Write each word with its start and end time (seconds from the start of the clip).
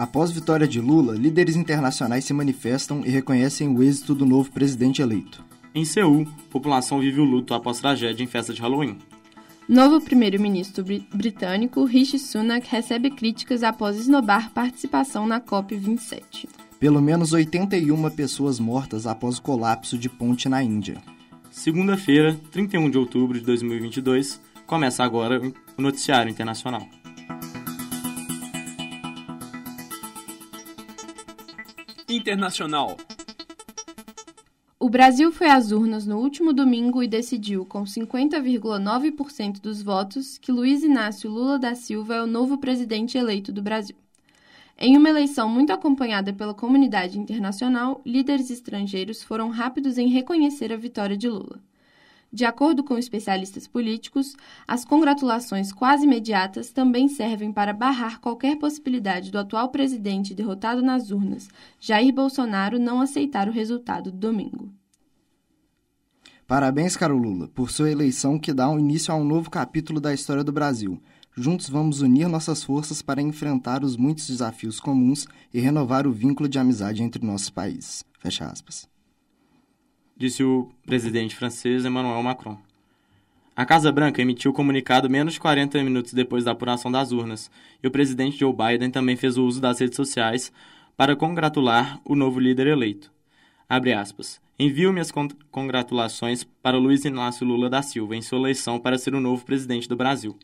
Após 0.00 0.30
vitória 0.30 0.66
de 0.66 0.80
Lula, 0.80 1.14
líderes 1.14 1.56
internacionais 1.56 2.24
se 2.24 2.32
manifestam 2.32 3.04
e 3.04 3.10
reconhecem 3.10 3.68
o 3.68 3.82
êxito 3.82 4.14
do 4.14 4.24
novo 4.24 4.50
presidente 4.50 5.02
eleito. 5.02 5.44
Em 5.74 5.84
Seul, 5.84 6.26
população 6.48 7.00
vive 7.00 7.20
o 7.20 7.24
luto 7.24 7.52
após 7.52 7.80
tragédia 7.80 8.24
em 8.24 8.26
festa 8.26 8.54
de 8.54 8.62
Halloween. 8.62 8.96
Novo 9.68 10.00
primeiro-ministro 10.00 10.82
britânico 11.12 11.84
Rishi 11.84 12.18
Sunak 12.18 12.66
recebe 12.70 13.10
críticas 13.10 13.62
após 13.62 13.98
esnobar 13.98 14.50
participação 14.52 15.26
na 15.26 15.38
COP27. 15.38 16.48
Pelo 16.78 17.02
menos 17.02 17.34
81 17.34 18.08
pessoas 18.12 18.58
mortas 18.58 19.06
após 19.06 19.36
o 19.36 19.42
colapso 19.42 19.98
de 19.98 20.08
ponte 20.08 20.48
na 20.48 20.62
Índia. 20.62 20.96
Segunda-feira, 21.50 22.40
31 22.50 22.88
de 22.88 22.96
outubro 22.96 23.38
de 23.38 23.44
2022, 23.44 24.40
começa 24.66 25.04
agora 25.04 25.42
o 25.76 25.82
Noticiário 25.82 26.30
Internacional. 26.30 26.88
Internacional. 32.10 32.96
O 34.80 34.90
Brasil 34.90 35.30
foi 35.30 35.48
às 35.48 35.70
urnas 35.70 36.04
no 36.04 36.18
último 36.18 36.52
domingo 36.52 37.04
e 37.04 37.06
decidiu, 37.06 37.64
com 37.64 37.84
50,9% 37.84 39.60
dos 39.60 39.80
votos, 39.80 40.36
que 40.36 40.50
Luiz 40.50 40.82
Inácio 40.82 41.30
Lula 41.30 41.56
da 41.56 41.76
Silva 41.76 42.16
é 42.16 42.22
o 42.22 42.26
novo 42.26 42.58
presidente 42.58 43.16
eleito 43.16 43.52
do 43.52 43.62
Brasil. 43.62 43.94
Em 44.76 44.96
uma 44.96 45.08
eleição 45.08 45.48
muito 45.48 45.72
acompanhada 45.72 46.32
pela 46.32 46.52
comunidade 46.52 47.16
internacional, 47.16 48.00
líderes 48.04 48.50
estrangeiros 48.50 49.22
foram 49.22 49.48
rápidos 49.48 49.96
em 49.96 50.08
reconhecer 50.08 50.72
a 50.72 50.76
vitória 50.76 51.16
de 51.16 51.28
Lula. 51.28 51.60
De 52.32 52.44
acordo 52.44 52.84
com 52.84 52.96
especialistas 52.96 53.66
políticos, 53.66 54.36
as 54.66 54.84
congratulações 54.84 55.72
quase 55.72 56.04
imediatas 56.04 56.70
também 56.70 57.08
servem 57.08 57.52
para 57.52 57.72
barrar 57.72 58.20
qualquer 58.20 58.56
possibilidade 58.56 59.32
do 59.32 59.38
atual 59.38 59.70
presidente 59.70 60.32
derrotado 60.32 60.80
nas 60.80 61.10
urnas, 61.10 61.48
Jair 61.80 62.14
Bolsonaro, 62.14 62.78
não 62.78 63.00
aceitar 63.00 63.48
o 63.48 63.52
resultado 63.52 64.12
do 64.12 64.18
domingo. 64.18 64.72
Parabéns, 66.46 66.96
caro 66.96 67.18
Lula, 67.18 67.48
por 67.48 67.70
sua 67.70 67.90
eleição 67.90 68.38
que 68.38 68.52
dá 68.52 68.68
um 68.68 68.78
início 68.78 69.12
a 69.12 69.16
um 69.16 69.24
novo 69.24 69.50
capítulo 69.50 70.00
da 70.00 70.14
história 70.14 70.44
do 70.44 70.52
Brasil. 70.52 71.02
Juntos 71.36 71.68
vamos 71.68 72.00
unir 72.00 72.28
nossas 72.28 72.62
forças 72.62 73.02
para 73.02 73.22
enfrentar 73.22 73.82
os 73.82 73.96
muitos 73.96 74.28
desafios 74.28 74.78
comuns 74.78 75.26
e 75.52 75.60
renovar 75.60 76.06
o 76.06 76.12
vínculo 76.12 76.48
de 76.48 76.58
amizade 76.58 77.02
entre 77.02 77.24
nossos 77.24 77.50
países. 77.50 78.04
Fecha 78.18 78.46
aspas 78.46 78.89
disse 80.20 80.44
o 80.44 80.68
presidente 80.84 81.34
francês 81.34 81.86
Emmanuel 81.86 82.22
Macron. 82.22 82.58
A 83.56 83.64
Casa 83.64 83.90
Branca 83.90 84.20
emitiu 84.20 84.50
o 84.50 84.54
comunicado 84.54 85.08
menos 85.08 85.32
de 85.32 85.40
40 85.40 85.82
minutos 85.82 86.12
depois 86.12 86.44
da 86.44 86.50
apuração 86.50 86.92
das 86.92 87.10
urnas, 87.10 87.50
e 87.82 87.86
o 87.86 87.90
presidente 87.90 88.38
Joe 88.38 88.52
Biden 88.52 88.90
também 88.90 89.16
fez 89.16 89.38
o 89.38 89.46
uso 89.46 89.62
das 89.62 89.80
redes 89.80 89.96
sociais 89.96 90.52
para 90.94 91.16
congratular 91.16 91.98
o 92.04 92.14
novo 92.14 92.38
líder 92.38 92.66
eleito. 92.66 93.10
Abre 93.66 93.94
aspas. 93.94 94.38
Envio 94.58 94.92
minhas 94.92 95.10
congratulações 95.50 96.44
para 96.44 96.76
Luiz 96.76 97.06
Inácio 97.06 97.46
Lula 97.46 97.70
da 97.70 97.80
Silva 97.80 98.14
em 98.14 98.20
sua 98.20 98.40
eleição 98.40 98.78
para 98.78 98.98
ser 98.98 99.14
o 99.14 99.20
novo 99.20 99.42
presidente 99.42 99.88
do 99.88 99.96
Brasil. 99.96 100.36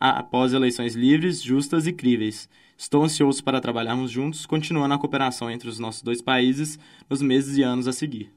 Após 0.00 0.52
eleições 0.52 0.96
livres, 0.96 1.40
justas 1.40 1.86
e 1.86 1.92
críveis. 1.92 2.48
Estou 2.76 3.04
ansioso 3.04 3.44
para 3.44 3.60
trabalharmos 3.60 4.10
juntos, 4.10 4.46
continuando 4.46 4.94
a 4.94 4.98
cooperação 4.98 5.48
entre 5.48 5.68
os 5.68 5.78
nossos 5.78 6.02
dois 6.02 6.20
países 6.20 6.76
nos 7.08 7.22
meses 7.22 7.56
e 7.56 7.62
anos 7.62 7.86
a 7.86 7.92
seguir. 7.92 8.32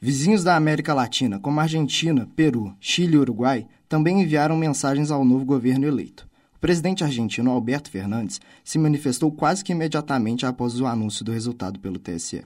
Vizinhos 0.00 0.44
da 0.44 0.54
América 0.54 0.92
Latina, 0.92 1.38
como 1.38 1.58
Argentina, 1.58 2.28
Peru, 2.36 2.76
Chile 2.78 3.14
e 3.14 3.18
Uruguai, 3.18 3.66
também 3.88 4.20
enviaram 4.20 4.56
mensagens 4.56 5.10
ao 5.10 5.24
novo 5.24 5.44
governo 5.44 5.86
eleito. 5.86 6.28
O 6.54 6.58
presidente 6.58 7.02
argentino 7.02 7.50
Alberto 7.50 7.90
Fernandes 7.90 8.40
se 8.62 8.78
manifestou 8.78 9.32
quase 9.32 9.64
que 9.64 9.72
imediatamente 9.72 10.44
após 10.44 10.78
o 10.80 10.86
anúncio 10.86 11.24
do 11.24 11.32
resultado 11.32 11.78
pelo 11.80 11.98
TSE. 11.98 12.44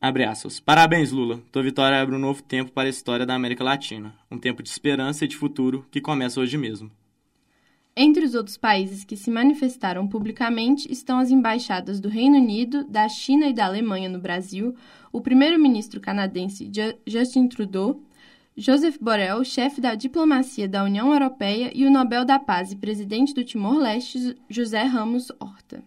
Abre 0.00 0.24
aspas. 0.24 0.58
Parabéns, 0.58 1.12
Lula. 1.12 1.40
Tua 1.52 1.62
vitória 1.62 2.00
abre 2.00 2.16
um 2.16 2.18
novo 2.18 2.42
tempo 2.42 2.72
para 2.72 2.88
a 2.88 2.90
história 2.90 3.26
da 3.26 3.34
América 3.34 3.62
Latina. 3.62 4.14
Um 4.30 4.38
tempo 4.38 4.62
de 4.62 4.70
esperança 4.70 5.24
e 5.24 5.28
de 5.28 5.36
futuro 5.36 5.86
que 5.90 6.00
começa 6.00 6.40
hoje 6.40 6.56
mesmo. 6.56 6.90
Entre 7.96 8.24
os 8.24 8.34
outros 8.34 8.56
países 8.56 9.04
que 9.04 9.16
se 9.16 9.30
manifestaram 9.30 10.06
publicamente 10.06 10.90
estão 10.90 11.18
as 11.18 11.30
embaixadas 11.30 12.00
do 12.00 12.08
Reino 12.08 12.36
Unido, 12.36 12.84
da 12.84 13.08
China 13.08 13.46
e 13.46 13.52
da 13.52 13.66
Alemanha 13.66 14.08
no 14.08 14.20
Brasil, 14.20 14.74
o 15.12 15.20
primeiro-ministro 15.20 16.00
canadense 16.00 16.70
Justin 17.06 17.48
Trudeau, 17.48 18.00
Joseph 18.56 18.96
Borrell, 19.00 19.44
chefe 19.44 19.80
da 19.80 19.94
diplomacia 19.94 20.68
da 20.68 20.84
União 20.84 21.12
Europeia, 21.12 21.72
e 21.74 21.84
o 21.84 21.90
Nobel 21.90 22.24
da 22.24 22.38
Paz 22.38 22.70
e 22.72 22.76
presidente 22.76 23.34
do 23.34 23.44
Timor-Leste, 23.44 24.36
José 24.48 24.82
Ramos 24.84 25.32
Horta. 25.40 25.82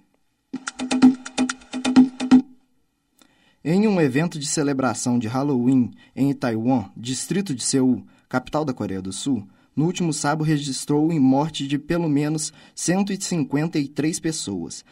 Em 3.63 3.87
um 3.87 4.01
evento 4.01 4.37
de 4.37 4.45
celebração 4.45 5.17
de 5.17 5.27
Halloween 5.27 5.91
em 6.13 6.33
Taiwan, 6.33 6.89
distrito 6.97 7.55
de 7.55 7.63
Seul, 7.63 8.03
capital 8.27 8.65
da 8.65 8.73
Coreia 8.73 9.01
do 9.01 9.13
Sul, 9.13 9.47
no 9.75 9.85
último 9.85 10.13
sábado 10.13 10.43
registrou 10.43 11.11
em 11.11 11.19
morte 11.19 11.67
de 11.67 11.77
pelo 11.77 12.07
menos 12.07 12.53
153 12.75 14.19
pessoas. 14.19 14.85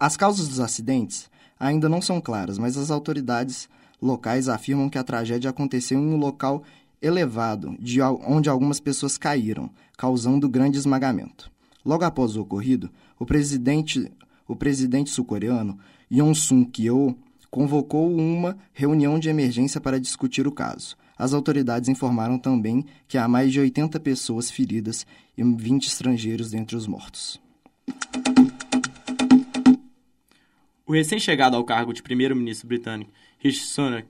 As 0.00 0.16
causas 0.16 0.48
dos 0.48 0.60
acidentes 0.60 1.30
ainda 1.58 1.88
não 1.88 2.02
são 2.02 2.20
claras, 2.20 2.58
mas 2.58 2.76
as 2.76 2.90
autoridades 2.90 3.68
locais 4.00 4.48
afirmam 4.48 4.90
que 4.90 4.98
a 4.98 5.04
tragédia 5.04 5.50
aconteceu 5.50 5.98
em 5.98 6.06
um 6.06 6.16
local 6.16 6.62
elevado, 7.00 7.76
de 7.78 8.00
onde 8.00 8.48
algumas 8.48 8.80
pessoas 8.80 9.16
caíram, 9.16 9.70
causando 9.96 10.48
grande 10.48 10.78
esmagamento. 10.78 11.50
Logo 11.84 12.04
após 12.04 12.34
o 12.34 12.42
ocorrido, 12.42 12.90
o 13.18 13.26
presidente, 13.26 14.10
o 14.48 14.56
presidente 14.56 15.10
sul-coreano 15.10 15.78
Yoon 16.10 16.34
Suk-yeol 16.34 17.16
convocou 17.54 18.12
uma 18.12 18.58
reunião 18.72 19.16
de 19.16 19.28
emergência 19.28 19.80
para 19.80 20.00
discutir 20.00 20.44
o 20.44 20.50
caso. 20.50 20.96
As 21.16 21.32
autoridades 21.32 21.88
informaram 21.88 22.36
também 22.36 22.84
que 23.06 23.16
há 23.16 23.28
mais 23.28 23.52
de 23.52 23.60
80 23.60 24.00
pessoas 24.00 24.50
feridas 24.50 25.06
e 25.38 25.44
20 25.44 25.86
estrangeiros 25.86 26.50
dentre 26.50 26.74
os 26.74 26.88
mortos. 26.88 27.40
O 30.84 30.92
recém-chegado 30.92 31.56
ao 31.56 31.62
cargo 31.62 31.92
de 31.92 32.02
primeiro-ministro 32.02 32.66
britânico, 32.66 33.12
Rishi 33.38 33.64
Sunak, 33.66 34.08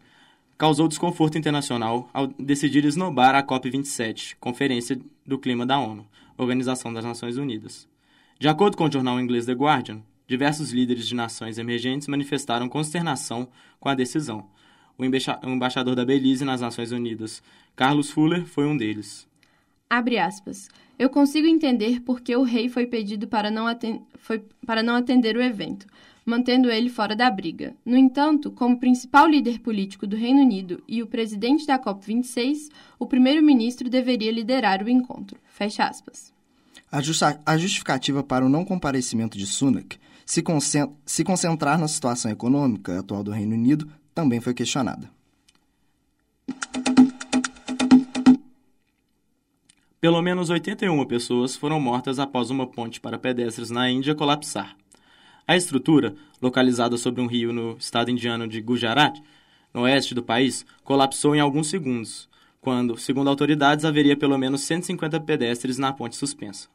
causou 0.57 0.89
desconforto 0.89 1.37
internacional 1.37 2.09
ao 2.15 2.29
decidir 2.29 2.87
esnobar 2.87 3.35
a 3.35 3.43
COP27, 3.43 4.37
Conferência 4.41 4.99
do 5.27 5.39
Clima 5.39 5.67
da 5.67 5.79
ONU, 5.79 6.07
Organização 6.39 6.95
das 6.95 7.05
Nações 7.05 7.37
Unidas. 7.37 7.87
De 8.41 8.49
acordo 8.49 8.75
com 8.75 8.85
o 8.85 8.91
jornal 8.91 9.21
inglês 9.21 9.45
The 9.45 9.53
Guardian, 9.53 10.01
diversos 10.27 10.73
líderes 10.73 11.07
de 11.07 11.15
nações 11.15 11.59
emergentes 11.59 12.09
manifestaram 12.09 12.69
consternação 12.69 13.49
com 13.79 13.89
a 13.89 13.95
decisão, 13.95 14.49
o 14.97 15.05
embaixador 15.51 15.97
da 15.97 16.05
Belize 16.05 16.45
nas 16.45 16.61
Nações 16.61 16.93
Unidas, 16.93 17.43
Carlos 17.75 18.11
Fuller, 18.11 18.47
foi 18.47 18.67
um 18.67 18.77
deles. 18.77 19.27
Abre 19.91 20.19
aspas. 20.19 20.69
Eu 20.99 21.11
consigo 21.11 21.49
entender 21.49 22.01
por 22.01 22.21
que 22.21 22.35
o 22.37 22.45
rei 22.45 22.69
foi 22.69 22.87
pedido 22.87 23.27
para 23.27 23.51
não, 23.51 23.67
foi 24.15 24.45
para 24.65 24.83
não 24.83 24.95
atender 24.95 25.37
o 25.37 25.43
evento, 25.43 25.87
mantendo 26.25 26.71
ele 26.71 26.89
fora 26.89 27.17
da 27.17 27.29
briga. 27.29 27.75
No 27.85 27.97
entanto, 27.97 28.53
como 28.53 28.79
principal 28.79 29.27
líder 29.29 29.59
político 29.59 30.07
do 30.07 30.17
Reino 30.17 30.41
Unido 30.41 30.83
e 30.87 31.03
o 31.03 31.07
presidente 31.09 31.67
da 31.67 31.79
COP26, 31.79 32.71
o 32.97 33.07
primeiro-ministro 33.07 33.91
deveria 33.91 34.31
liderar 34.31 34.83
o 34.85 34.89
encontro. 34.89 35.37
Fecha 35.49 35.85
aspas. 35.85 36.33
A, 36.91 37.01
a 37.45 37.59
justificativa 37.59 38.23
para 38.23 38.47
o 38.47 38.49
não 38.49 38.65
comparecimento 38.65 39.37
de 39.37 39.47
Sunak 39.47 39.99
se, 40.25 40.43
se 41.05 41.25
concentrar 41.25 41.79
na 41.79 41.89
situação 41.89 42.31
econômica 42.31 42.99
atual 42.99 43.23
do 43.23 43.31
Reino 43.31 43.55
Unido 43.55 43.89
também 44.15 44.41
foi 44.41 44.55
questionada. 44.55 45.11
Pelo 50.01 50.21
menos 50.21 50.51
81 50.51 51.05
pessoas 51.07 51.57
foram 51.57 51.81
mortas 51.81 52.19
após 52.19 52.51
uma 52.51 52.67
ponte 52.67 53.01
para 53.01 53.19
pedestres 53.19 53.71
na 53.71 53.91
Índia 53.91 54.15
colapsar. 54.15 54.77
A 55.47 55.57
estrutura, 55.57 56.15
localizada 56.41 56.97
sobre 56.97 57.23
um 57.23 57.27
rio 57.27 57.53
no 57.53 57.77
estado 57.79 58.11
indiano 58.11 58.47
de 58.47 58.61
Gujarat, 58.61 59.19
no 59.73 59.83
oeste 59.83 60.15
do 60.15 60.23
país, 60.23 60.65
colapsou 60.85 61.35
em 61.35 61.41
alguns 61.41 61.69
segundos, 61.69 62.29
quando, 62.61 62.99
segundo 62.99 63.29
autoridades, 63.29 63.85
haveria 63.85 64.17
pelo 64.17 64.39
menos 64.39 64.63
150 64.63 65.21
pedestres 65.21 65.79
na 65.79 65.93
ponte 65.93 66.17
suspensa. 66.17 66.69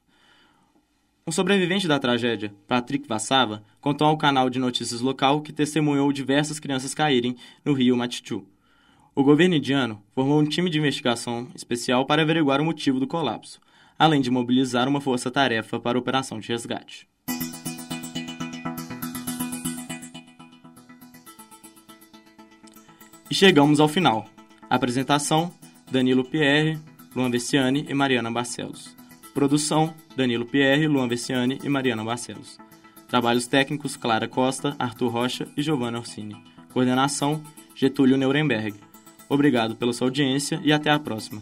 Um 1.30 1.32
sobrevivente 1.32 1.88
da 1.88 2.00
tragédia, 2.00 2.52
Patrick 2.68 3.08
Vassava, 3.08 3.62
contou 3.80 4.08
ao 4.08 4.18
canal 4.18 4.50
de 4.50 4.58
notícias 4.58 5.00
local 5.00 5.42
que 5.42 5.54
testemunhou 5.54 6.12
diversas 6.12 6.60
crianças 6.60 6.96
caírem 6.96 7.36
no 7.64 7.72
rio 7.72 7.96
Matichu. 7.96 8.48
O 9.14 9.24
governo 9.24 9.54
indiano 9.54 10.02
formou 10.16 10.40
um 10.40 10.44
time 10.44 10.72
de 10.72 10.80
investigação 10.80 11.48
especial 11.54 12.04
para 12.08 12.24
averiguar 12.24 12.60
o 12.60 12.66
motivo 12.66 13.00
do 13.00 13.06
colapso, 13.06 13.62
além 13.96 14.22
de 14.22 14.32
mobilizar 14.32 14.88
uma 14.88 15.00
força-tarefa 15.00 15.80
para 15.80 16.00
a 16.00 16.02
operação 16.02 16.40
de 16.40 16.48
resgate. 16.48 17.08
E 23.30 23.36
chegamos 23.36 23.80
ao 23.80 23.88
final. 23.88 24.28
Apresentação: 24.68 25.54
Danilo 25.92 26.26
Pierre, 26.26 26.80
Luan 27.16 27.30
Vessiani 27.30 27.86
e 27.88 27.94
Mariana 27.94 28.32
Barcelos. 28.32 28.99
Produção: 29.34 29.94
Danilo 30.16 30.46
Pierre, 30.46 30.88
Luan 30.88 31.08
Vessiani 31.08 31.60
e 31.64 31.70
Mariana 31.70 32.04
Barcelos. 32.04 32.58
Trabalhos 33.08 33.48
técnicos 33.48 33.96
Clara 33.96 34.28
Costa, 34.28 34.76
Arthur 34.78 35.12
Rocha 35.12 35.48
e 35.58 35.62
Giovanna 35.62 35.98
Orsini. 35.98 36.36
Coordenação 36.72 37.42
Getúlio 37.76 38.18
Nuremberg. 38.18 38.76
Obrigado 39.28 39.76
pela 39.76 39.94
sua 39.94 40.08
audiência 40.08 40.60
e 40.64 40.74
até 40.74 40.90
a 40.90 41.00
próxima. 41.00 41.42